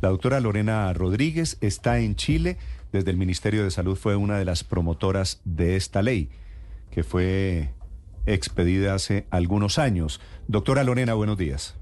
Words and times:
La 0.00 0.08
doctora 0.08 0.40
Lorena 0.40 0.90
Rodríguez 0.94 1.58
está 1.60 1.98
en 1.98 2.16
Chile. 2.16 2.56
Desde 2.90 3.10
el 3.10 3.18
Ministerio 3.18 3.64
de 3.64 3.70
Salud 3.70 3.96
fue 3.96 4.16
una 4.16 4.38
de 4.38 4.46
las 4.46 4.64
promotoras 4.64 5.42
de 5.44 5.76
esta 5.76 6.02
ley, 6.02 6.30
que 6.90 7.04
fue 7.04 7.74
expedida 8.24 8.94
hace 8.94 9.26
algunos 9.30 9.78
años. 9.78 10.20
Doctora 10.48 10.84
Lorena, 10.84 11.12
buenos 11.14 11.36
días. 11.36 11.76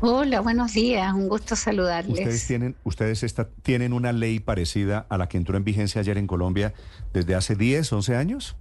Hola, 0.00 0.40
buenos 0.40 0.72
días, 0.72 1.14
un 1.14 1.28
gusto 1.28 1.54
saludarles. 1.54 2.18
Ustedes 2.18 2.46
tienen, 2.48 2.76
ustedes 2.82 3.36
tienen 3.62 3.92
una 3.92 4.10
ley 4.10 4.40
parecida 4.40 5.06
a 5.08 5.16
la 5.16 5.28
que 5.28 5.36
entró 5.36 5.56
en 5.56 5.62
vigencia 5.62 6.00
ayer 6.00 6.18
en 6.18 6.26
Colombia 6.26 6.74
desde 7.12 7.36
hace 7.36 7.54
10, 7.54 7.92
11 7.92 8.16
años. 8.16 8.56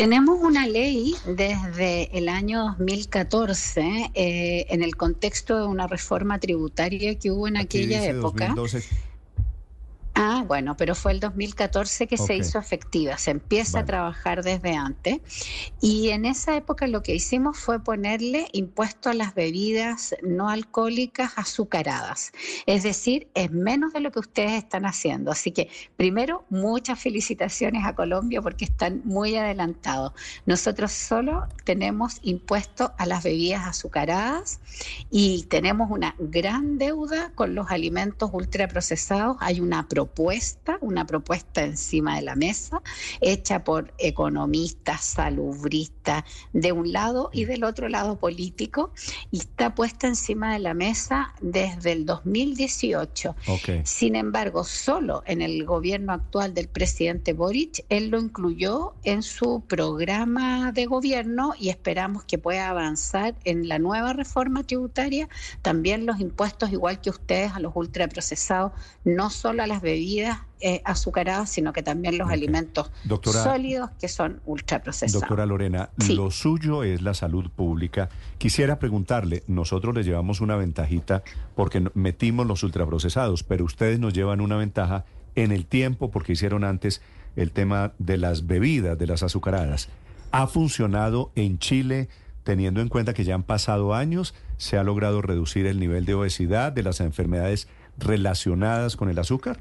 Tenemos 0.00 0.40
una 0.40 0.66
ley 0.66 1.14
desde 1.26 2.16
el 2.16 2.30
año 2.30 2.74
2014 2.78 4.10
eh, 4.14 4.66
en 4.70 4.82
el 4.82 4.96
contexto 4.96 5.60
de 5.60 5.66
una 5.66 5.86
reforma 5.88 6.38
tributaria 6.38 7.18
que 7.18 7.30
hubo 7.30 7.46
en 7.46 7.58
aquella 7.58 8.02
época. 8.06 8.54
2012 8.56 9.09
Ah, 10.40 10.42
bueno, 10.42 10.74
pero 10.74 10.94
fue 10.94 11.12
el 11.12 11.20
2014 11.20 12.06
que 12.06 12.16
se 12.16 12.34
hizo 12.34 12.58
efectiva, 12.58 13.18
se 13.18 13.30
empieza 13.30 13.80
a 13.80 13.84
trabajar 13.84 14.42
desde 14.42 14.74
antes. 14.74 15.18
Y 15.82 16.08
en 16.08 16.24
esa 16.24 16.56
época 16.56 16.86
lo 16.86 17.02
que 17.02 17.14
hicimos 17.14 17.58
fue 17.58 17.84
ponerle 17.84 18.48
impuesto 18.52 19.10
a 19.10 19.14
las 19.14 19.34
bebidas 19.34 20.14
no 20.22 20.48
alcohólicas 20.48 21.32
azucaradas. 21.36 22.32
Es 22.64 22.84
decir, 22.84 23.28
es 23.34 23.50
menos 23.50 23.92
de 23.92 24.00
lo 24.00 24.12
que 24.12 24.20
ustedes 24.20 24.52
están 24.52 24.86
haciendo. 24.86 25.30
Así 25.30 25.50
que, 25.50 25.68
primero, 25.98 26.46
muchas 26.48 26.98
felicitaciones 26.98 27.84
a 27.84 27.94
Colombia 27.94 28.40
porque 28.40 28.64
están 28.64 29.02
muy 29.04 29.36
adelantados. 29.36 30.14
Nosotros 30.46 30.90
solo 30.90 31.48
tenemos 31.64 32.18
impuesto 32.22 32.94
a 32.96 33.04
las 33.04 33.24
bebidas 33.24 33.66
azucaradas 33.66 34.60
y 35.10 35.42
tenemos 35.50 35.90
una 35.90 36.14
gran 36.18 36.78
deuda 36.78 37.30
con 37.34 37.54
los 37.54 37.70
alimentos 37.70 38.30
ultraprocesados. 38.32 39.36
Hay 39.40 39.60
una 39.60 39.86
propuesta 39.86 40.29
propuesta, 40.30 40.78
una 40.80 41.06
propuesta 41.06 41.64
encima 41.64 42.14
de 42.14 42.22
la 42.22 42.36
mesa, 42.36 42.82
hecha 43.20 43.64
por 43.64 43.92
economistas, 43.98 45.04
salubristas, 45.04 46.22
de 46.52 46.70
un 46.70 46.92
lado 46.92 47.30
y 47.32 47.46
del 47.46 47.64
otro 47.64 47.88
lado 47.88 48.16
político, 48.16 48.92
y 49.32 49.38
está 49.38 49.74
puesta 49.74 50.06
encima 50.06 50.52
de 50.52 50.60
la 50.60 50.72
mesa 50.72 51.34
desde 51.40 51.90
el 51.90 52.06
2018. 52.06 53.34
Sin 53.82 54.14
embargo, 54.14 54.62
solo 54.62 55.24
en 55.26 55.42
el 55.42 55.64
gobierno 55.64 56.12
actual 56.12 56.54
del 56.54 56.68
presidente 56.68 57.32
Boric, 57.32 57.84
él 57.88 58.10
lo 58.10 58.20
incluyó 58.20 58.94
en 59.02 59.24
su 59.24 59.64
programa 59.66 60.70
de 60.70 60.86
gobierno 60.86 61.54
y 61.58 61.70
esperamos 61.70 62.22
que 62.22 62.38
pueda 62.38 62.68
avanzar 62.68 63.34
en 63.42 63.66
la 63.66 63.80
nueva 63.80 64.12
reforma 64.12 64.62
tributaria, 64.62 65.28
también 65.60 66.06
los 66.06 66.20
impuestos, 66.20 66.70
igual 66.70 67.00
que 67.00 67.10
ustedes, 67.10 67.50
a 67.52 67.58
los 67.58 67.72
ultraprocesados, 67.74 68.70
no 69.02 69.30
solo 69.30 69.64
a 69.64 69.66
las 69.66 69.82
bebidas 69.82 70.19
eh, 70.60 70.82
azucaradas, 70.84 71.50
sino 71.50 71.72
que 71.72 71.82
también 71.82 72.18
los 72.18 72.30
alimentos 72.30 72.90
sólidos 73.24 73.90
que 74.00 74.08
son 74.08 74.40
ultraprocesados. 74.44 75.20
Doctora 75.20 75.46
Lorena, 75.46 75.90
lo 76.08 76.30
suyo 76.30 76.82
es 76.82 77.02
la 77.02 77.14
salud 77.14 77.50
pública. 77.50 78.08
Quisiera 78.38 78.78
preguntarle, 78.78 79.42
nosotros 79.46 79.94
le 79.94 80.02
llevamos 80.02 80.40
una 80.40 80.56
ventajita 80.56 81.22
porque 81.54 81.88
metimos 81.94 82.46
los 82.46 82.62
ultraprocesados, 82.62 83.42
pero 83.42 83.64
ustedes 83.64 83.98
nos 83.98 84.12
llevan 84.12 84.40
una 84.40 84.56
ventaja 84.56 85.04
en 85.34 85.52
el 85.52 85.66
tiempo 85.66 86.10
porque 86.10 86.32
hicieron 86.32 86.64
antes 86.64 87.00
el 87.36 87.52
tema 87.52 87.92
de 87.98 88.18
las 88.18 88.46
bebidas, 88.46 88.98
de 88.98 89.06
las 89.06 89.22
azucaradas. 89.22 89.88
¿Ha 90.32 90.46
funcionado 90.46 91.32
en 91.34 91.58
Chile? 91.58 92.08
Teniendo 92.44 92.80
en 92.80 92.88
cuenta 92.88 93.12
que 93.14 93.24
ya 93.24 93.34
han 93.34 93.42
pasado 93.42 93.94
años, 93.94 94.34
se 94.56 94.78
ha 94.78 94.82
logrado 94.82 95.22
reducir 95.22 95.66
el 95.66 95.78
nivel 95.78 96.04
de 96.04 96.14
obesidad, 96.14 96.72
de 96.72 96.82
las 96.82 97.00
enfermedades 97.00 97.68
relacionadas 97.98 98.96
con 98.96 99.08
el 99.08 99.18
azúcar? 99.18 99.60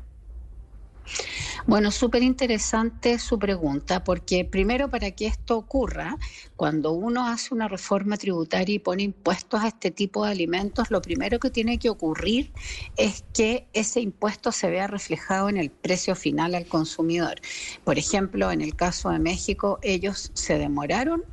Bueno, 1.66 1.92
súper 1.92 2.24
interesante 2.24 3.20
su 3.20 3.38
pregunta, 3.38 4.03
porque 4.03 4.46
primero 4.46 4.90
para 4.90 5.12
que 5.12 5.28
esto 5.28 5.58
ocurra, 5.58 6.18
cuando 6.56 6.92
uno 6.92 7.28
hace 7.28 7.53
una 7.53 7.68
reforma 7.68 8.18
tributaria 8.18 8.75
y 8.75 8.80
pone 8.80 9.03
impuestos 9.03 9.62
a 9.62 9.68
este 9.68 9.92
tipo 9.92 10.25
de 10.25 10.31
alimentos, 10.31 10.90
lo 10.90 11.02
primero 11.02 11.40
que 11.40 11.50
tiene 11.50 11.78
que 11.78 11.90
ocurrir 11.90 12.52
es 12.98 13.24
que 13.34 13.68
ese 13.74 14.02
impuesto 14.02 14.52
se 14.52 14.69
vea 14.69 14.88
reflejado 14.88 15.50
en 15.50 15.58
el 15.58 15.69
precio 15.69 16.16
final 16.16 16.56
al 16.56 16.66
consumidor. 16.66 17.36
Por 17.84 17.98
ejemplo, 17.98 18.52
en 18.52 18.62
el 18.62 18.75
caso 18.75 19.09
de 19.09 19.19
México, 19.19 19.80
ellos 19.81 20.31
se 20.34 20.58
demoraron 20.58 21.24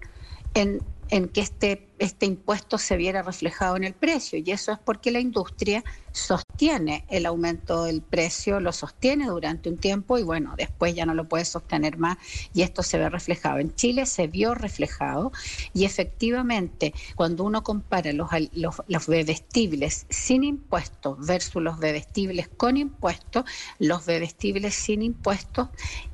en, 0.55 0.83
en 1.11 1.29
que 1.29 1.41
este, 1.41 1.86
este 1.99 2.27
impuesto 2.27 2.79
se 2.79 2.97
viera 2.97 3.23
reflejado 3.23 3.77
en 3.77 3.85
el 3.85 3.95
precio, 3.95 4.39
y 4.39 4.51
eso 4.51 4.73
es 4.73 4.79
porque 4.79 5.11
la 5.11 5.21
industria 5.21 5.85
sostiene 6.17 7.05
el 7.09 7.27
aumento 7.27 7.85
del 7.85 8.01
precio, 8.01 8.59
lo 8.59 8.73
sostiene 8.73 9.27
durante 9.27 9.69
un 9.69 9.77
tiempo 9.77 10.17
y 10.17 10.23
bueno, 10.23 10.55
después 10.57 10.95
ya 10.95 11.05
no 11.05 11.13
lo 11.13 11.29
puede 11.29 11.45
sostener 11.45 11.99
más 11.99 12.17
y 12.55 12.63
esto 12.63 12.83
se 12.83 12.97
ve 12.97 13.11
reflejado. 13.11 13.59
En 13.59 13.75
Chile 13.75 14.07
se 14.07 14.27
vio 14.27 14.55
reflejado 14.55 15.31
y 15.75 15.85
efectivamente 15.85 16.95
cuando 17.17 17.45
uno 17.45 17.63
compara 17.63 18.15
los, 18.15 18.31
los, 18.53 18.77
los 18.89 19.07
bebestibles 19.07 20.07
sin 20.09 20.45
impuestos 20.45 21.19
versus 21.27 21.63
los 21.63 21.79
bebestibles 21.79 22.49
con 22.49 22.79
impuestos, 22.79 23.45
los 23.79 24.07
bebestibles 24.07 24.75
sin 24.75 25.03
impuestos 25.03 25.69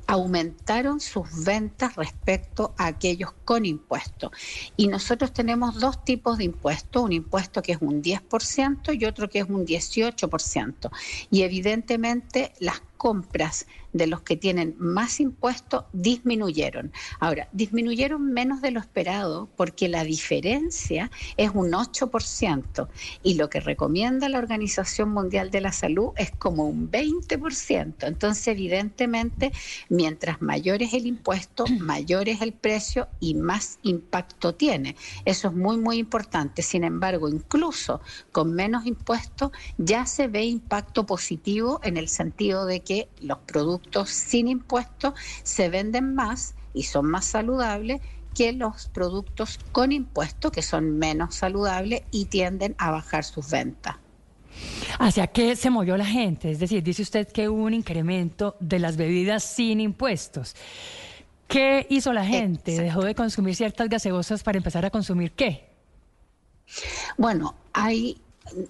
aumentaron 0.07 0.99
sus 0.99 1.45
ventas 1.45 1.95
respecto 1.95 2.73
a 2.77 2.87
aquellos 2.87 3.31
con 3.45 3.65
impuestos. 3.65 4.31
Y 4.75 4.87
nosotros 4.87 5.31
tenemos 5.31 5.72
dos 5.79 6.03
tipos 6.03 6.37
de 6.37 6.45
impuestos, 6.45 7.03
un 7.03 7.13
impuesto 7.13 7.61
que 7.61 7.73
es 7.73 7.77
un 7.81 8.01
10% 8.01 8.99
y 8.99 9.05
otro 9.05 9.29
que 9.29 9.39
es 9.39 9.49
un 9.49 9.65
18%. 9.65 10.89
Y 11.29 11.41
evidentemente 11.41 12.53
las 12.59 12.81
compras 13.03 13.67
de 13.91 14.07
los 14.07 14.21
que 14.21 14.37
tienen 14.37 14.75
más 14.79 15.19
impuestos 15.19 15.83
disminuyeron. 15.91 16.93
Ahora, 17.19 17.49
disminuyeron 17.51 18.31
menos 18.31 18.61
de 18.61 18.71
lo 18.71 18.79
esperado 18.79 19.49
porque 19.57 19.89
la 19.89 20.05
diferencia 20.05 21.11
es 21.35 21.51
un 21.53 21.73
8% 21.73 22.87
y 23.21 23.33
lo 23.33 23.49
que 23.49 23.59
recomienda 23.59 24.29
la 24.29 24.39
Organización 24.39 25.09
Mundial 25.09 25.51
de 25.51 25.59
la 25.59 25.73
Salud 25.73 26.11
es 26.15 26.31
como 26.31 26.65
un 26.65 26.89
20%. 26.89 28.07
Entonces, 28.07 28.47
evidentemente, 28.47 29.51
mientras 29.89 30.41
mayor 30.41 30.81
es 30.81 30.93
el 30.93 31.05
impuesto, 31.05 31.65
mayor 31.79 32.29
es 32.29 32.41
el 32.41 32.53
precio 32.53 33.09
y 33.19 33.35
más 33.35 33.79
impacto 33.83 34.55
tiene. 34.55 34.95
Eso 35.25 35.49
es 35.49 35.53
muy, 35.53 35.75
muy 35.75 35.97
importante. 35.97 36.61
Sin 36.61 36.85
embargo, 36.85 37.27
incluso 37.27 37.99
con 38.31 38.53
menos 38.53 38.85
impuestos 38.85 39.51
ya 39.77 40.05
se 40.05 40.29
ve 40.29 40.45
impacto 40.45 41.05
positivo 41.05 41.81
en 41.83 41.97
el 41.97 42.07
sentido 42.07 42.65
de 42.65 42.79
que 42.79 42.92
los 43.21 43.39
productos 43.39 44.09
sin 44.09 44.47
impuestos 44.47 45.13
se 45.43 45.69
venden 45.69 46.15
más 46.15 46.55
y 46.73 46.83
son 46.83 47.05
más 47.05 47.25
saludables 47.25 48.01
que 48.33 48.51
los 48.51 48.87
productos 48.87 49.59
con 49.71 49.91
impuestos, 49.91 50.51
que 50.51 50.61
son 50.61 50.97
menos 50.97 51.35
saludables 51.35 52.01
y 52.11 52.25
tienden 52.25 52.75
a 52.77 52.91
bajar 52.91 53.23
sus 53.23 53.49
ventas. 53.49 53.97
¿Hacia 54.99 55.27
qué 55.27 55.55
se 55.55 55.69
movió 55.69 55.97
la 55.97 56.05
gente? 56.05 56.51
Es 56.51 56.59
decir, 56.59 56.83
dice 56.83 57.01
usted 57.01 57.27
que 57.27 57.49
hubo 57.49 57.63
un 57.63 57.73
incremento 57.73 58.55
de 58.59 58.79
las 58.79 58.97
bebidas 58.97 59.43
sin 59.43 59.79
impuestos. 59.79 60.55
¿Qué 61.47 61.85
hizo 61.89 62.13
la 62.13 62.25
gente? 62.25 62.79
¿Dejó 62.79 63.03
de 63.03 63.15
consumir 63.15 63.55
ciertas 63.55 63.89
gaseosas 63.89 64.43
para 64.43 64.57
empezar 64.57 64.85
a 64.85 64.89
consumir 64.89 65.31
qué? 65.33 65.69
Bueno, 67.17 67.55
hay 67.73 68.17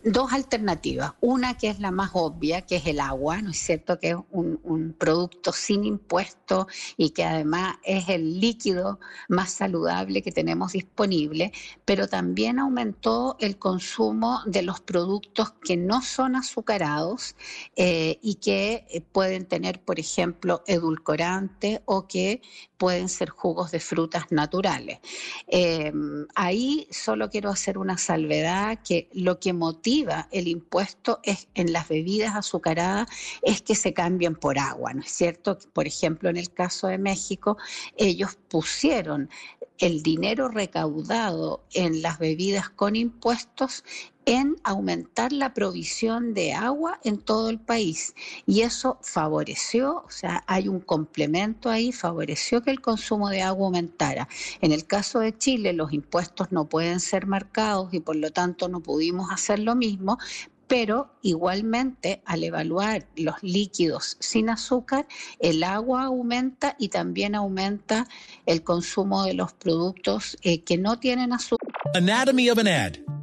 dos 0.03 0.31
alternativas. 0.33 1.13
Una 1.19 1.57
que 1.57 1.69
es 1.69 1.79
la 1.79 1.91
más 1.91 2.11
obvia, 2.13 2.61
que 2.61 2.77
es 2.77 2.85
el 2.85 2.99
agua, 2.99 3.41
¿no 3.41 3.51
es 3.51 3.57
cierto? 3.57 3.99
Que 3.99 4.11
es 4.11 4.17
un, 4.31 4.53
producto 4.97 5.51
sin 5.51 5.83
impuesto 5.83 6.67
y 6.97 7.09
que 7.11 7.23
además 7.23 7.77
es 7.83 8.09
el 8.09 8.39
líquido 8.39 8.99
más 9.27 9.51
saludable 9.51 10.21
que 10.21 10.31
tenemos 10.31 10.73
disponible, 10.73 11.51
pero 11.85 12.07
también 12.07 12.59
aumentó 12.59 13.35
el 13.39 13.57
consumo 13.57 14.41
de 14.45 14.61
los 14.61 14.79
productos 14.81 15.51
que 15.63 15.77
no 15.77 16.01
son 16.01 16.35
azucarados 16.35 17.35
eh, 17.75 18.19
y 18.21 18.35
que 18.35 18.85
eh, 18.89 19.01
pueden 19.01 19.45
tener, 19.45 19.81
por 19.81 19.99
ejemplo, 19.99 20.63
edulcorante 20.67 21.81
o 21.85 22.07
que 22.07 22.41
pueden 22.77 23.07
ser 23.07 23.29
jugos 23.29 23.71
de 23.71 23.79
frutas 23.79 24.25
naturales. 24.29 24.99
Eh, 25.47 25.93
ahí 26.35 26.87
solo 26.91 27.29
quiero 27.29 27.49
hacer 27.49 27.77
una 27.77 27.97
salvedad 27.97 28.79
que 28.83 29.09
lo 29.13 29.39
que 29.39 29.53
motiva 29.63 30.27
el 30.31 30.49
impuesto 30.49 31.21
es, 31.23 31.47
en 31.55 31.71
las 31.71 31.87
bebidas 31.87 32.35
azucaradas 32.35 33.07
es 33.41 33.61
que 33.61 33.75
se 33.75 33.93
cambien 33.93 34.35
por 34.35 34.59
agua, 34.59 34.93
¿no 34.93 35.03
es 35.03 35.11
cierto? 35.11 35.57
Por 35.71 35.87
ejemplo, 35.87 36.29
en 36.29 36.35
el 36.35 36.51
caso 36.51 36.87
de 36.87 36.97
México, 36.97 37.57
ellos 37.95 38.37
pusieron 38.49 39.29
el 39.77 40.03
dinero 40.03 40.49
recaudado 40.49 41.63
en 41.73 42.01
las 42.01 42.19
bebidas 42.19 42.69
con 42.69 42.97
impuestos 42.97 43.85
en 44.25 44.55
aumentar 44.63 45.31
la 45.33 45.53
provisión 45.53 46.33
de 46.33 46.53
agua 46.53 46.99
en 47.03 47.17
todo 47.17 47.49
el 47.49 47.59
país. 47.59 48.13
Y 48.45 48.61
eso 48.61 48.97
favoreció, 49.01 50.03
o 50.05 50.09
sea, 50.09 50.43
hay 50.47 50.67
un 50.67 50.79
complemento 50.79 51.69
ahí, 51.69 51.91
favoreció 51.91 52.61
que 52.61 52.71
el 52.71 52.81
consumo 52.81 53.29
de 53.29 53.41
agua 53.41 53.67
aumentara. 53.67 54.27
En 54.61 54.71
el 54.71 54.85
caso 54.85 55.19
de 55.19 55.37
Chile, 55.37 55.73
los 55.73 55.93
impuestos 55.93 56.51
no 56.51 56.65
pueden 56.65 56.99
ser 56.99 57.27
marcados 57.27 57.93
y 57.93 57.99
por 57.99 58.15
lo 58.15 58.31
tanto 58.31 58.69
no 58.69 58.79
pudimos 58.79 59.31
hacer 59.31 59.59
lo 59.59 59.75
mismo, 59.75 60.17
pero 60.67 61.13
igualmente 61.21 62.21
al 62.25 62.43
evaluar 62.43 63.07
los 63.15 63.35
líquidos 63.43 64.17
sin 64.19 64.49
azúcar, 64.49 65.07
el 65.39 65.63
agua 65.63 66.05
aumenta 66.05 66.75
y 66.79 66.89
también 66.89 67.35
aumenta 67.35 68.07
el 68.45 68.63
consumo 68.63 69.23
de 69.23 69.33
los 69.33 69.53
productos 69.53 70.37
eh, 70.41 70.61
que 70.61 70.77
no 70.77 70.99
tienen 70.99 71.33
azúcar. 71.33 71.69
Anatomy 71.93 72.49
of 72.49 72.57
an 72.57 72.67
ad. 72.67 73.22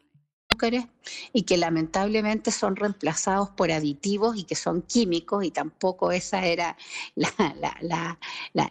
y 1.33 1.43
que 1.43 1.57
lamentablemente 1.57 2.51
son 2.51 2.75
reemplazados 2.75 3.49
por 3.49 3.71
aditivos 3.71 4.37
y 4.37 4.43
que 4.43 4.55
son 4.55 4.81
químicos 4.81 5.43
y 5.43 5.51
tampoco 5.51 6.11
esa 6.11 6.45
era 6.45 6.77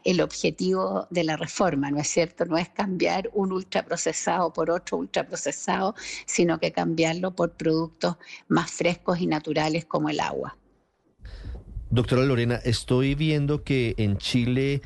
el 0.05 0.21
objetivo 0.21 1.07
de 1.11 1.25
la 1.25 1.37
reforma, 1.37 1.91
¿no 1.91 1.99
es 1.99 2.09
cierto? 2.09 2.45
No 2.45 2.57
es 2.59 2.69
cambiar 2.69 3.31
un 3.33 3.53
ultraprocesado 3.53 4.53
por 4.53 4.71
otro 4.71 4.99
ultraprocesado, 4.99 5.95
sino 6.27 6.59
que 6.59 6.73
cambiarlo 6.73 7.35
por 7.35 7.53
productos 7.53 8.17
más 8.49 8.71
frescos 8.71 9.21
y 9.21 9.27
naturales 9.27 9.85
como 9.85 10.09
el 10.09 10.21
agua. 10.21 10.57
Doctora 11.91 12.23
Lorena, 12.23 12.57
estoy 12.65 13.17
viendo 13.17 13.65
que 13.65 13.95
en 13.99 14.17
Chile 14.19 14.83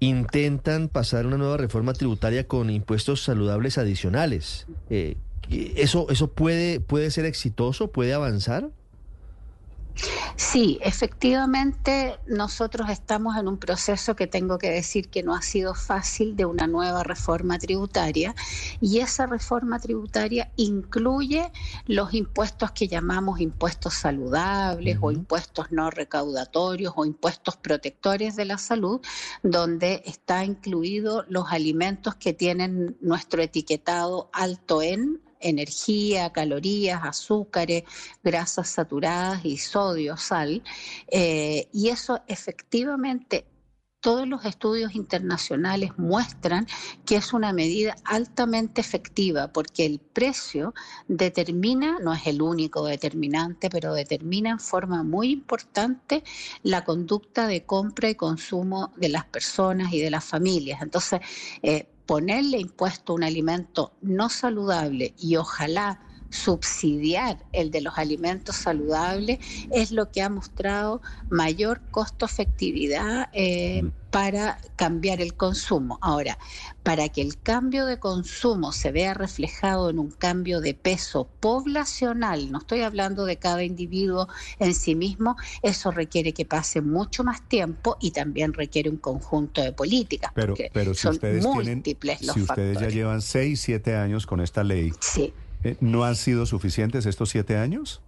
intentan 0.00 0.88
pasar 0.88 1.26
una 1.26 1.36
nueva 1.36 1.56
reforma 1.56 1.92
tributaria 1.92 2.46
con 2.46 2.70
impuestos 2.70 3.22
saludables 3.22 3.78
adicionales. 3.78 4.66
Eh, 4.90 5.16
¿Eso, 5.48 6.08
eso 6.10 6.32
puede, 6.32 6.80
puede 6.80 7.10
ser 7.10 7.24
exitoso? 7.24 7.90
¿Puede 7.90 8.12
avanzar? 8.12 8.70
Sí, 10.36 10.78
efectivamente 10.82 12.20
nosotros 12.26 12.88
estamos 12.90 13.36
en 13.36 13.48
un 13.48 13.58
proceso 13.58 14.14
que 14.14 14.28
tengo 14.28 14.56
que 14.56 14.70
decir 14.70 15.08
que 15.10 15.24
no 15.24 15.34
ha 15.34 15.42
sido 15.42 15.74
fácil 15.74 16.36
de 16.36 16.44
una 16.44 16.68
nueva 16.68 17.02
reforma 17.02 17.58
tributaria 17.58 18.36
y 18.80 19.00
esa 19.00 19.26
reforma 19.26 19.80
tributaria 19.80 20.52
incluye 20.54 21.50
los 21.86 22.14
impuestos 22.14 22.70
que 22.70 22.86
llamamos 22.86 23.40
impuestos 23.40 23.94
saludables 23.94 24.98
o 25.00 25.10
impuestos 25.10 25.72
no 25.72 25.90
recaudatorios 25.90 26.92
o 26.96 27.04
impuestos 27.04 27.56
protectores 27.56 28.36
de 28.36 28.44
la 28.44 28.58
salud, 28.58 29.00
donde 29.42 30.02
está 30.06 30.44
incluido 30.44 31.24
los 31.28 31.50
alimentos 31.50 32.14
que 32.14 32.32
tienen 32.32 32.96
nuestro 33.00 33.42
etiquetado 33.42 34.30
alto 34.32 34.82
en 34.82 35.20
energía, 35.40 36.32
calorías, 36.32 37.00
azúcares, 37.04 37.84
grasas 38.22 38.68
saturadas 38.68 39.44
y 39.44 39.58
sodio, 39.58 40.16
sal. 40.16 40.62
Eh, 41.08 41.68
y 41.72 41.88
eso 41.88 42.20
efectivamente 42.26 43.46
todos 44.00 44.28
los 44.28 44.44
estudios 44.44 44.94
internacionales 44.94 45.90
muestran 45.96 46.66
que 47.04 47.16
es 47.16 47.32
una 47.32 47.52
medida 47.52 47.96
altamente 48.04 48.80
efectiva 48.80 49.48
porque 49.52 49.86
el 49.86 49.98
precio 49.98 50.74
determina, 51.08 51.98
no 52.00 52.14
es 52.14 52.26
el 52.26 52.40
único 52.40 52.84
determinante, 52.84 53.68
pero 53.70 53.94
determina 53.94 54.50
en 54.50 54.60
forma 54.60 55.02
muy 55.02 55.30
importante 55.30 56.22
la 56.62 56.84
conducta 56.84 57.46
de 57.46 57.64
compra 57.64 58.08
y 58.10 58.14
consumo 58.14 58.92
de 58.96 59.08
las 59.08 59.24
personas 59.24 59.92
y 59.92 60.00
de 60.00 60.10
las 60.10 60.24
familias. 60.24 60.80
Entonces, 60.80 61.20
eh, 61.62 61.88
ponerle 62.08 62.58
impuesto 62.58 63.12
a 63.12 63.16
un 63.16 63.22
alimento 63.22 63.92
no 64.00 64.30
saludable 64.30 65.14
y 65.18 65.36
ojalá 65.36 66.00
subsidiar 66.30 67.38
el 67.52 67.70
de 67.70 67.80
los 67.80 67.96
alimentos 67.98 68.56
saludables 68.56 69.38
es 69.72 69.92
lo 69.92 70.10
que 70.10 70.22
ha 70.22 70.28
mostrado 70.28 71.00
mayor 71.30 71.80
costo-efectividad 71.90 73.28
eh, 73.32 73.82
mm. 73.82 73.92
para 74.10 74.58
cambiar 74.76 75.20
el 75.20 75.34
consumo. 75.34 75.98
Ahora, 76.02 76.38
para 76.82 77.08
que 77.08 77.22
el 77.22 77.38
cambio 77.38 77.86
de 77.86 77.98
consumo 77.98 78.72
se 78.72 78.92
vea 78.92 79.14
reflejado 79.14 79.90
en 79.90 79.98
un 79.98 80.10
cambio 80.10 80.60
de 80.60 80.74
peso 80.74 81.28
poblacional, 81.40 82.50
no 82.52 82.58
estoy 82.58 82.82
hablando 82.82 83.24
de 83.24 83.36
cada 83.36 83.62
individuo 83.64 84.28
en 84.58 84.74
sí 84.74 84.94
mismo, 84.94 85.36
eso 85.62 85.90
requiere 85.90 86.32
que 86.32 86.44
pase 86.44 86.80
mucho 86.80 87.24
más 87.24 87.46
tiempo 87.48 87.96
y 88.00 88.10
también 88.10 88.52
requiere 88.52 88.90
un 88.90 88.98
conjunto 88.98 89.62
de 89.62 89.72
políticas. 89.72 90.32
Pero, 90.34 90.54
pero 90.72 90.94
si 90.94 91.08
ustedes 91.08 91.44
múltiples 91.44 92.18
si 92.18 92.40
ustedes 92.42 92.80
ya 92.80 92.88
llevan 92.88 93.22
seis, 93.22 93.60
siete 93.60 93.96
años 93.96 94.26
con 94.26 94.40
esta 94.40 94.62
ley. 94.62 94.92
Sí 95.00 95.32
eh, 95.64 95.76
¿No 95.80 96.04
han 96.04 96.16
sido 96.16 96.46
suficientes 96.46 97.06
estos 97.06 97.30
siete 97.30 97.56
años? 97.56 98.00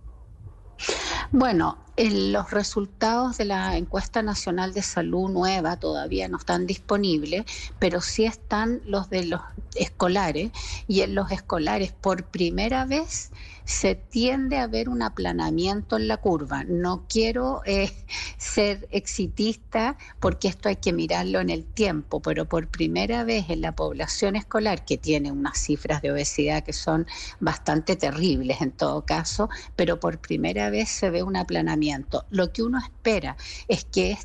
Bueno, 1.32 1.78
los 2.08 2.50
resultados 2.50 3.36
de 3.36 3.44
la 3.44 3.76
encuesta 3.76 4.22
nacional 4.22 4.72
de 4.72 4.82
salud 4.82 5.28
nueva 5.28 5.76
todavía 5.76 6.28
no 6.28 6.38
están 6.38 6.66
disponibles, 6.66 7.44
pero 7.78 8.00
sí 8.00 8.24
están 8.24 8.80
los 8.86 9.10
de 9.10 9.26
los 9.26 9.40
escolares 9.74 10.50
y 10.88 11.02
en 11.02 11.14
los 11.14 11.30
escolares 11.30 11.92
por 11.92 12.24
primera 12.24 12.86
vez 12.86 13.30
se 13.70 13.94
tiende 13.94 14.58
a 14.58 14.66
ver 14.66 14.88
un 14.88 15.00
aplanamiento 15.00 15.96
en 15.96 16.08
la 16.08 16.16
curva. 16.16 16.64
No 16.64 17.04
quiero 17.08 17.62
eh, 17.64 17.92
ser 18.36 18.88
exitista 18.90 19.96
porque 20.18 20.48
esto 20.48 20.68
hay 20.68 20.76
que 20.76 20.92
mirarlo 20.92 21.38
en 21.38 21.50
el 21.50 21.64
tiempo, 21.64 22.20
pero 22.20 22.46
por 22.46 22.66
primera 22.66 23.22
vez 23.22 23.48
en 23.48 23.60
la 23.60 23.72
población 23.76 24.34
escolar, 24.34 24.84
que 24.84 24.98
tiene 24.98 25.30
unas 25.30 25.56
cifras 25.56 26.02
de 26.02 26.10
obesidad 26.10 26.64
que 26.64 26.72
son 26.72 27.06
bastante 27.38 27.94
terribles 27.94 28.60
en 28.60 28.72
todo 28.72 29.04
caso, 29.04 29.48
pero 29.76 30.00
por 30.00 30.18
primera 30.18 30.68
vez 30.70 30.88
se 30.88 31.10
ve 31.10 31.22
un 31.22 31.36
aplanamiento. 31.36 31.89
Lo 32.30 32.52
que 32.52 32.62
uno 32.62 32.78
espera 32.78 33.36
es 33.68 33.84
que 33.84 34.16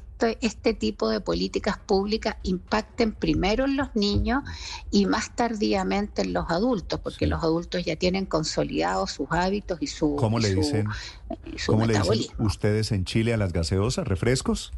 este 0.41 0.73
tipo 0.73 1.09
de 1.09 1.19
políticas 1.19 1.77
públicas 1.77 2.37
impacten 2.43 3.13
primero 3.13 3.65
en 3.65 3.75
los 3.75 3.95
niños 3.95 4.43
y 4.91 5.05
más 5.05 5.35
tardíamente 5.35 6.21
en 6.21 6.33
los 6.33 6.49
adultos, 6.49 6.99
porque 7.01 7.27
los 7.27 7.43
adultos 7.43 7.83
ya 7.83 7.95
tienen 7.95 8.25
consolidados 8.25 9.11
sus 9.11 9.27
hábitos 9.31 9.81
y 9.81 9.87
su 9.87 10.15
¿Cómo 10.15 10.39
le 10.39 10.55
dicen, 10.55 10.87
¿cómo 11.65 11.85
le 11.85 11.99
dicen 11.99 12.35
ustedes 12.39 12.91
en 12.91 13.05
Chile 13.05 13.33
a 13.33 13.37
las 13.37 13.51
gaseosas, 13.51 14.07
refrescos? 14.07 14.71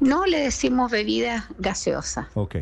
No 0.00 0.26
le 0.26 0.40
decimos 0.40 0.90
bebidas 0.90 1.44
gaseosas. 1.58 2.26
Ok. 2.34 2.56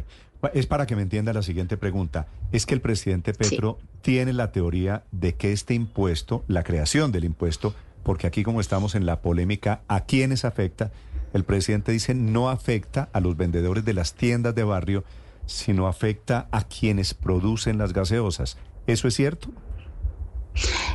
Es 0.55 0.67
para 0.67 0.87
que 0.87 0.97
me 0.97 1.03
entienda 1.03 1.33
la 1.33 1.43
siguiente 1.43 1.77
pregunta. 1.77 2.27
Es 2.51 2.65
que 2.65 2.75
el 2.75 2.81
presidente 2.81 3.35
Petro 3.35 3.79
tiene 4.01 4.33
la 4.33 4.53
teoría 4.53 5.05
de 5.13 5.35
que 5.35 5.53
este 5.53 5.75
impuesto, 5.75 6.45
la 6.49 6.63
creación 6.63 7.13
del 7.13 7.25
impuesto, 7.25 7.75
porque 8.03 8.27
aquí 8.27 8.43
como 8.43 8.61
estamos 8.61 8.95
en 8.95 9.07
la 9.07 9.21
polémica, 9.21 9.83
¿a 9.89 10.01
quiénes 10.01 10.45
afecta? 10.45 10.91
El 11.33 11.45
presidente 11.45 11.93
dice 11.93 12.15
no 12.15 12.51
afecta 12.51 13.09
a 13.13 13.21
los 13.21 13.37
vendedores 13.37 13.85
de 13.85 13.95
las 13.95 14.15
tiendas 14.15 14.55
de 14.55 14.65
barrio, 14.65 15.05
sino 15.47 15.87
afecta 15.87 16.49
a 16.51 16.65
quienes 16.65 17.15
producen 17.15 17.79
las 17.79 17.93
gaseosas. 17.93 18.57
¿Eso 18.87 19.09
es 19.09 19.15
cierto? 19.15 19.51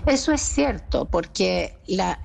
Eso 0.06 0.32
es 0.32 0.42
cierto, 0.42 1.06
porque 1.06 1.78
la, 1.88 2.20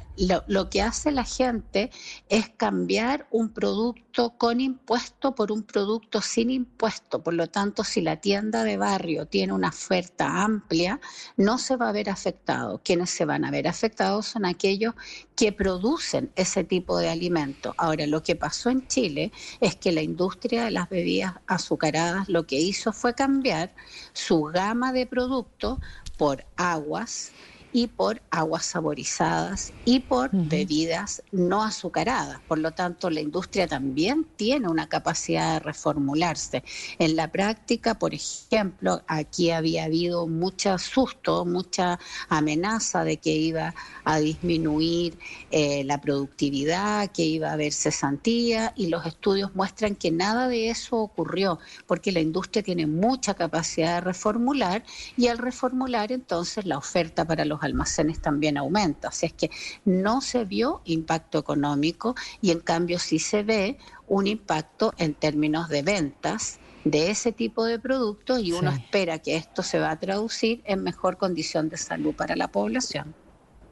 lo, 0.47 0.69
que 0.69 0.83
hace 0.83 1.13
la 1.13 1.25
gente 1.25 1.91
es 2.29 2.51
cambiar 2.51 3.27
un 3.31 3.51
producto 3.51 4.35
con 4.37 4.61
impuesto 4.61 5.35
por 5.35 5.51
un 5.51 5.63
producto 5.63 6.21
sin 6.21 6.51
impuesto. 6.51 7.23
Por 7.23 7.35
lo 7.35 7.49
tanto, 7.49 7.85
si 7.85 8.01
la 8.01 8.17
tienda 8.17 8.65
de 8.65 8.77
barrio 8.77 9.27
tiene 9.27 9.53
una 9.53 9.69
oferta 9.69 10.43
amplia, 10.43 11.01
no 11.37 11.59
se 11.59 11.77
va 11.77 11.89
a 11.89 11.93
ver 11.93 12.11
afectado. 12.11 12.81
Quienes 12.85 13.11
se 13.11 13.25
van 13.25 13.45
a 13.45 13.51
ver 13.51 13.67
afectados 13.67 14.27
son 14.27 14.45
aquellos 14.45 14.95
que 15.37 15.53
producen 15.53 16.31
ese 16.37 16.65
tipo 16.65 16.99
de 16.99 17.09
alimentos. 17.09 17.75
Ahora, 17.79 18.07
lo 18.07 18.23
que 18.23 18.37
pasó 18.37 18.69
en 18.69 18.87
Chile 18.89 19.33
es 19.61 19.77
que 19.77 19.93
la 19.93 20.03
industria 20.03 20.65
de 20.65 20.71
las 20.71 20.91
bebidas 20.91 21.35
azucaradas 21.47 22.29
lo 22.29 22.47
que 22.47 22.57
hizo 22.57 22.93
fue 22.93 23.15
cambiar 23.15 23.75
su 24.13 24.43
gama 24.43 24.93
de 24.93 25.07
productos 25.07 25.79
por 26.21 26.45
aguas 26.59 27.33
y 27.73 27.89
por 27.89 28.23
aguas 28.31 28.67
saborizadas 28.67 29.73
y 29.85 30.01
por 30.01 30.31
bebidas 30.33 31.23
no 31.31 31.63
azucaradas. 31.63 32.41
Por 32.47 32.59
lo 32.59 32.73
tanto, 32.73 33.11
la 33.11 33.21
industria 33.21 33.67
también 33.67 34.27
tiene 34.37 34.69
una 34.69 34.89
capacidad 34.89 35.55
de 35.55 35.61
reformularse. 35.61 36.65
En 36.99 37.17
la 37.17 37.31
práctica, 37.31 37.99
por 37.99 38.15
ejemplo, 38.15 39.03
aquí 39.07 39.51
había 39.51 39.85
habido 39.85 40.27
mucho 40.27 40.77
susto, 40.79 41.45
mucha 41.45 41.99
amenaza 42.29 43.05
de 43.05 43.19
que 43.19 43.33
iba 43.33 43.75
a 44.05 44.19
disminuir 44.19 45.19
eh, 45.51 45.85
la 45.85 46.01
productividad, 46.01 47.11
que 47.13 47.25
iba 47.25 47.51
a 47.51 47.53
haber 47.53 47.73
cesantía 47.73 48.73
y 48.77 48.89
los 48.89 49.07
estudios 49.07 49.55
muestran 49.55 49.95
que 49.95 50.11
nada 50.11 50.49
de 50.49 50.71
eso 50.71 50.97
ocurrió 50.97 51.59
porque 51.87 52.13
la 52.13 52.21
industria 52.21 52.63
tiene 52.63 52.87
mucha 52.87 53.35
capacidad 53.35 53.97
de 53.97 54.01
reformular 54.01 54.85
y 55.17 55.29
al 55.29 55.39
reformular 55.39 56.13
entonces 56.13 56.65
la 56.65 56.79
oferta 56.79 57.25
para 57.25 57.45
los 57.45 57.60
almacenes 57.63 58.21
también 58.21 58.57
aumenta. 58.57 59.09
Así 59.09 59.27
es 59.27 59.33
que 59.33 59.51
no 59.85 60.21
se 60.21 60.45
vio 60.45 60.83
impacto 60.85 61.39
económico 61.39 62.15
y 62.41 62.51
en 62.51 62.61
cambio 62.61 62.99
sí 62.99 63.19
se 63.19 63.43
ve 63.43 63.79
un 64.09 64.27
impacto 64.27 64.93
en 64.99 65.15
términos 65.15 65.69
de 65.69 65.83
ventas 65.83 66.59
de 66.85 67.11
ese 67.11 67.33
tipo 67.33 67.65
de 67.65 67.79
productos 67.79 68.41
y 68.43 68.53
uno 68.53 68.71
espera 68.71 69.19
que 69.19 69.37
esto 69.37 69.63
se 69.63 69.79
va 69.79 69.91
a 69.91 70.01
traducir 70.01 70.63
en 70.65 70.83
mejor 70.83 71.19
condición 71.19 71.69
de 71.69 71.77
salud 71.77 72.15
para 72.15 72.37
la 72.37 72.49
población. 72.49 73.15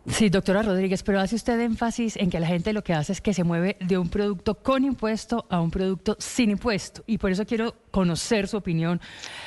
Sí, 0.07 0.31
doctora 0.31 0.63
Rodríguez, 0.63 1.03
pero 1.03 1.21
hace 1.21 1.37
usted 1.37 1.61
énfasis 1.61 2.17
en 2.17 2.31
que 2.31 2.41
la 2.41 2.47
gente 2.47 2.73
lo 2.73 2.83
que 2.83 2.95
hace 2.95 3.13
es 3.13 3.21
que 3.21 3.35
se 3.35 3.45
mueve 3.45 3.77
de 3.81 3.99
un 3.99 4.09
producto 4.09 4.55
con 4.55 4.85
impuesto 4.85 5.47
a 5.51 5.61
un 5.61 5.71
producto 5.71 6.17
sin 6.19 6.51
impuesto. 6.51 7.03
Y 7.07 7.19
por 7.19 7.31
eso 7.31 7.45
quiero 7.45 7.75
conocer 7.99 8.47
su 8.47 8.57
opinión 8.57 9.01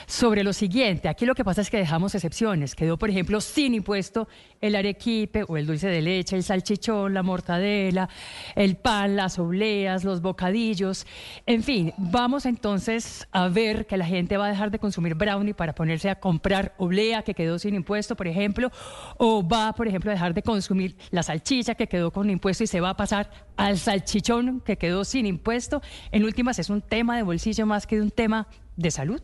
sobre 0.07 0.43
lo 0.43 0.51
siguiente. 0.51 1.07
Aquí 1.07 1.25
lo 1.25 1.35
que 1.35 1.45
pasa 1.45 1.61
es 1.61 1.69
que 1.69 1.77
dejamos 1.77 2.15
excepciones. 2.15 2.75
Quedó, 2.75 2.97
por 2.97 3.09
ejemplo, 3.09 3.39
sin 3.39 3.73
impuesto 3.73 4.27
el 4.59 4.75
arequipe 4.75 5.45
o 5.47 5.55
el 5.55 5.65
dulce 5.65 5.87
de 5.87 6.01
leche, 6.01 6.35
el 6.35 6.43
salchichón, 6.43 7.13
la 7.13 7.23
mortadela, 7.23 8.09
el 8.55 8.75
pan, 8.75 9.15
las 9.15 9.39
obleas, 9.39 10.03
los 10.03 10.21
bocadillos. 10.21 11.07
En 11.45 11.63
fin, 11.63 11.93
vamos 11.95 12.45
entonces 12.45 13.25
a 13.31 13.47
ver 13.47 13.87
que 13.87 13.95
la 13.95 14.05
gente 14.05 14.35
va 14.35 14.47
a 14.47 14.49
dejar 14.49 14.69
de 14.69 14.79
consumir 14.79 15.15
brownie 15.15 15.53
para 15.53 15.73
ponerse 15.73 16.09
a 16.09 16.19
comprar 16.19 16.75
oblea 16.77 17.21
que 17.21 17.33
quedó 17.33 17.57
sin 17.57 17.73
impuesto, 17.73 18.17
por 18.17 18.27
ejemplo, 18.27 18.69
o 19.17 19.47
va, 19.47 19.71
por 19.71 19.87
ejemplo, 19.87 20.11
a 20.11 20.13
dejar 20.13 20.33
de 20.33 20.43
consumir 20.43 20.97
la 21.09 21.23
salchicha 21.23 21.75
que 21.75 21.87
quedó 21.87 22.11
con 22.11 22.29
impuesto 22.29 22.65
y 22.65 22.67
se 22.67 22.81
va 22.81 22.89
a 22.89 22.97
pasar 22.97 23.29
al 23.55 23.77
salchichón 23.77 24.59
que 24.59 24.77
quedó 24.77 25.05
sin 25.05 25.25
impuesto. 25.25 25.81
En 26.11 26.25
últimas, 26.25 26.59
es 26.59 26.69
un 26.69 26.81
tema 26.81 27.15
de 27.15 27.23
bolsillo 27.23 27.65
más 27.65 27.87
que 27.87 27.95
de 27.95 28.01
un 28.01 28.11
tema 28.11 28.40
de 28.75 28.91
salud. 28.91 29.21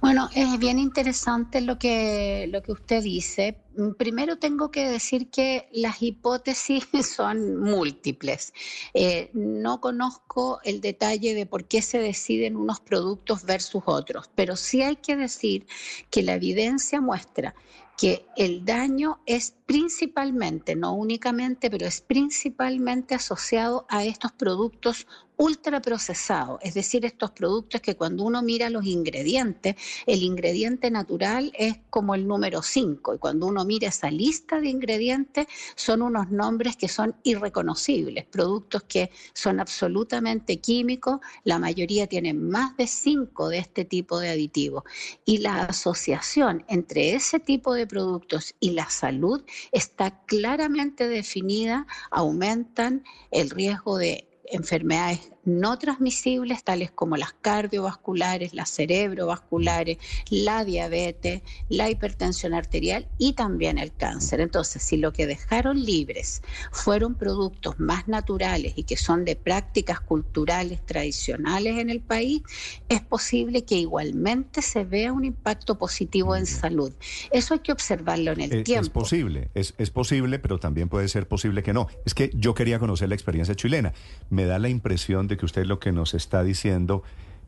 Bueno, 0.00 0.30
es 0.34 0.58
bien 0.58 0.78
interesante 0.78 1.60
lo 1.60 1.78
que, 1.78 2.48
lo 2.50 2.62
que 2.62 2.72
usted 2.72 3.02
dice. 3.02 3.58
Primero 3.98 4.38
tengo 4.38 4.70
que 4.70 4.88
decir 4.88 5.28
que 5.28 5.68
las 5.72 6.00
hipótesis 6.00 6.88
son 7.16 7.58
múltiples. 7.58 8.54
Eh, 8.94 9.30
no 9.34 9.82
conozco 9.82 10.60
el 10.64 10.80
detalle 10.80 11.34
de 11.34 11.44
por 11.44 11.66
qué 11.66 11.82
se 11.82 11.98
deciden 11.98 12.56
unos 12.56 12.80
productos 12.80 13.44
versus 13.44 13.82
otros, 13.84 14.30
pero 14.34 14.56
sí 14.56 14.80
hay 14.80 14.96
que 14.96 15.16
decir 15.16 15.66
que 16.08 16.22
la 16.22 16.34
evidencia 16.34 17.02
muestra 17.02 17.54
que 18.00 18.24
el 18.34 18.64
daño 18.64 19.20
es 19.26 19.52
principalmente, 19.66 20.74
no 20.74 20.94
únicamente, 20.94 21.70
pero 21.70 21.86
es 21.86 22.00
principalmente 22.00 23.14
asociado 23.14 23.84
a 23.90 24.04
estos 24.04 24.32
productos 24.32 25.06
ultraprocesados, 25.40 26.60
es 26.62 26.74
decir, 26.74 27.06
estos 27.06 27.30
productos 27.30 27.80
que 27.80 27.96
cuando 27.96 28.24
uno 28.24 28.42
mira 28.42 28.68
los 28.68 28.84
ingredientes, 28.84 29.74
el 30.04 30.22
ingrediente 30.22 30.90
natural 30.90 31.50
es 31.56 31.78
como 31.88 32.14
el 32.14 32.28
número 32.28 32.60
5 32.60 33.14
y 33.14 33.18
cuando 33.18 33.46
uno 33.46 33.64
mira 33.64 33.88
esa 33.88 34.10
lista 34.10 34.60
de 34.60 34.68
ingredientes 34.68 35.46
son 35.76 36.02
unos 36.02 36.30
nombres 36.30 36.76
que 36.76 36.88
son 36.88 37.16
irreconocibles, 37.22 38.26
productos 38.26 38.82
que 38.82 39.12
son 39.32 39.60
absolutamente 39.60 40.60
químicos, 40.60 41.20
la 41.44 41.58
mayoría 41.58 42.06
tienen 42.06 42.50
más 42.50 42.76
de 42.76 42.86
5 42.86 43.48
de 43.48 43.58
este 43.60 43.86
tipo 43.86 44.20
de 44.20 44.28
aditivos 44.28 44.84
y 45.24 45.38
la 45.38 45.62
asociación 45.62 46.66
entre 46.68 47.14
ese 47.14 47.40
tipo 47.40 47.72
de 47.72 47.86
productos 47.86 48.54
y 48.60 48.72
la 48.72 48.90
salud 48.90 49.42
está 49.72 50.22
claramente 50.26 51.08
definida, 51.08 51.86
aumentan 52.10 53.04
el 53.30 53.48
riesgo 53.48 53.96
de 53.96 54.29
enfermedades 54.44 55.30
no 55.44 55.78
transmisibles, 55.78 56.64
tales 56.64 56.90
como 56.90 57.16
las 57.16 57.32
cardiovasculares, 57.32 58.54
las 58.54 58.70
cerebrovasculares, 58.70 59.98
la 60.28 60.64
diabetes, 60.64 61.42
la 61.68 61.90
hipertensión 61.90 62.54
arterial 62.54 63.06
y 63.18 63.32
también 63.32 63.78
el 63.78 63.92
cáncer. 63.94 64.40
Entonces, 64.40 64.82
si 64.82 64.96
lo 64.96 65.12
que 65.12 65.26
dejaron 65.26 65.82
libres 65.82 66.42
fueron 66.70 67.14
productos 67.14 67.80
más 67.80 68.08
naturales 68.08 68.74
y 68.76 68.84
que 68.84 68.96
son 68.96 69.24
de 69.24 69.36
prácticas 69.36 70.00
culturales 70.00 70.84
tradicionales 70.84 71.78
en 71.78 71.90
el 71.90 72.00
país, 72.00 72.42
es 72.88 73.00
posible 73.00 73.64
que 73.64 73.76
igualmente 73.76 74.62
se 74.62 74.84
vea 74.84 75.12
un 75.12 75.24
impacto 75.24 75.78
positivo 75.78 76.36
en 76.36 76.46
salud. 76.46 76.92
Eso 77.30 77.54
hay 77.54 77.60
que 77.60 77.72
observarlo 77.72 78.32
en 78.32 78.40
el 78.40 78.64
tiempo. 78.64 78.84
Es 78.84 78.90
posible, 78.90 79.50
es, 79.54 79.74
es 79.78 79.90
posible, 79.90 80.38
pero 80.38 80.58
también 80.58 80.88
puede 80.88 81.08
ser 81.08 81.26
posible 81.26 81.62
que 81.62 81.72
no. 81.72 81.88
Es 82.04 82.14
que 82.14 82.30
yo 82.34 82.54
quería 82.54 82.78
conocer 82.78 83.08
la 83.08 83.14
experiencia 83.14 83.54
chilena. 83.54 83.92
Me 84.28 84.44
da 84.44 84.58
la 84.58 84.68
impresión 84.68 85.28
que 85.36 85.46
usted 85.46 85.64
lo 85.64 85.78
que 85.78 85.92
nos 85.92 86.14
está 86.14 86.42
diciendo 86.42 87.02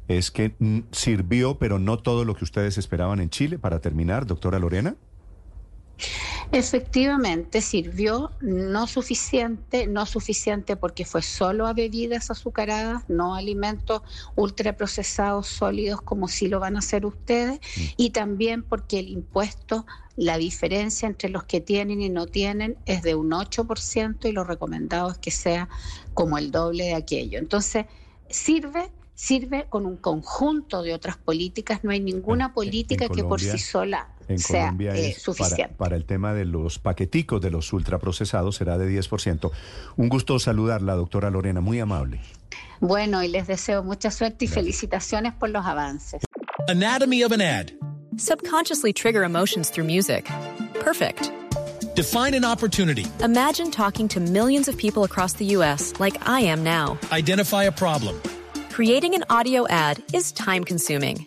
es 0.08 0.30
que 0.30 0.54
sirvió, 0.90 1.58
pero 1.58 1.78
no 1.78 1.98
todo 1.98 2.24
lo 2.24 2.34
que 2.34 2.44
ustedes 2.44 2.78
esperaban 2.78 3.20
en 3.20 3.30
Chile. 3.30 3.58
Para 3.58 3.80
terminar, 3.80 4.26
doctora 4.26 4.58
Lorena. 4.58 4.96
Efectivamente, 6.52 7.62
sirvió 7.62 8.30
no 8.42 8.86
suficiente, 8.86 9.86
no 9.86 10.04
suficiente 10.04 10.76
porque 10.76 11.06
fue 11.06 11.22
solo 11.22 11.66
a 11.66 11.72
bebidas 11.72 12.30
azucaradas, 12.30 13.08
no 13.08 13.34
alimentos 13.34 14.02
ultraprocesados 14.36 15.46
sólidos 15.46 16.02
como 16.02 16.28
si 16.28 16.48
lo 16.48 16.60
van 16.60 16.76
a 16.76 16.80
hacer 16.80 17.06
ustedes, 17.06 17.58
mm. 17.58 17.80
y 17.96 18.10
también 18.10 18.62
porque 18.62 18.98
el 18.98 19.08
impuesto, 19.08 19.86
la 20.14 20.36
diferencia 20.36 21.08
entre 21.08 21.30
los 21.30 21.44
que 21.44 21.62
tienen 21.62 22.02
y 22.02 22.10
no 22.10 22.26
tienen 22.26 22.76
es 22.84 23.00
de 23.00 23.14
un 23.14 23.30
8% 23.30 24.28
y 24.28 24.32
lo 24.32 24.44
recomendado 24.44 25.10
es 25.10 25.16
que 25.16 25.30
sea 25.30 25.70
como 26.12 26.36
el 26.36 26.50
doble 26.50 26.84
de 26.84 26.94
aquello. 26.94 27.38
Entonces, 27.38 27.86
sirve 28.28 28.92
sirve 29.14 29.66
con 29.68 29.86
un 29.86 29.96
conjunto 29.96 30.82
de 30.82 30.94
otras 30.94 31.16
políticas. 31.16 31.84
No 31.84 31.92
hay 31.92 32.00
ninguna 32.00 32.54
política 32.54 33.08
que 33.08 33.22
por 33.22 33.40
sí 33.40 33.58
sola 33.58 34.11
sea 34.36 34.74
eh, 34.78 35.14
suficiente. 35.18 35.74
Para, 35.76 35.96
el 35.96 36.04
tema 36.04 36.34
de 36.34 36.44
los 36.44 36.78
paqueticos 36.78 37.40
de 37.40 37.50
los 37.50 37.72
ultraprocesados 37.72 38.56
será 38.56 38.78
de 38.78 38.88
10%. 38.88 39.50
Un 39.96 40.08
gusto 40.08 40.38
saludarla, 40.38 40.94
doctora 40.94 41.30
Lorena, 41.30 41.60
muy 41.60 41.80
amable. 41.80 42.20
Bueno, 42.80 43.22
y 43.22 43.28
les 43.28 43.46
deseo 43.46 43.82
mucha 43.82 44.10
suerte 44.10 44.46
y 44.46 44.48
felicitaciones 44.48 45.32
por 45.34 45.50
los 45.50 45.64
avances. 45.64 46.22
Anatomy 46.68 47.22
of 47.22 47.32
an 47.32 47.40
ad. 47.40 47.70
Subconsciously 48.16 48.92
trigger 48.92 49.24
emotions 49.24 49.70
through 49.70 49.86
music. 49.86 50.28
Perfect. 50.80 51.30
Define 51.94 52.34
an 52.34 52.44
opportunity. 52.44 53.06
Imagine 53.22 53.70
talking 53.70 54.08
to 54.08 54.20
millions 54.20 54.68
of 54.68 54.76
people 54.76 55.04
across 55.04 55.34
the 55.34 55.44
U.S. 55.56 55.92
like 56.00 56.16
I 56.26 56.40
am 56.40 56.62
now. 56.62 56.98
Identify 57.10 57.64
a 57.64 57.72
problem. 57.72 58.20
Creating 58.70 59.14
an 59.14 59.24
audio 59.28 59.66
ad 59.68 60.02
is 60.14 60.32
time 60.32 60.64
consuming. 60.64 61.26